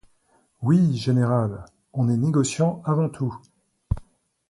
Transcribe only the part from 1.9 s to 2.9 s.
on est négociant